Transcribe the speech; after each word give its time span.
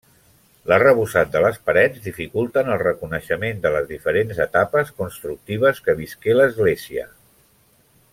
L'arrebossat 0.69 1.33
de 1.35 1.41
les 1.45 1.59
parets 1.69 1.99
dificulten 2.05 2.71
el 2.75 2.81
reconeixement 2.83 3.61
de 3.65 3.73
les 3.75 3.87
diferents 3.91 4.41
etapes 4.47 4.91
constructives 5.03 5.83
que 5.89 5.97
visqué 6.01 6.35
l'església. 6.39 7.07